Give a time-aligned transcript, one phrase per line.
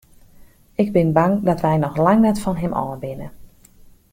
[0.83, 3.27] Ik bin bang dat wy noch lang net fan him ôf binne.